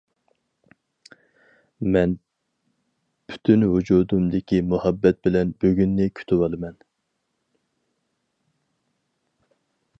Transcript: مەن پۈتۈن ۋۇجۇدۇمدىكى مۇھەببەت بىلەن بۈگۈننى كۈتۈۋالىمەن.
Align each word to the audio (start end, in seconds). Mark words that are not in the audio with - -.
مەن 1.95 2.15
پۈتۈن 3.33 3.67
ۋۇجۇدۇمدىكى 3.73 4.61
مۇھەببەت 4.71 5.21
بىلەن 5.27 5.53
بۈگۈننى 5.65 6.09
كۈتۈۋالىمەن. 6.21 6.81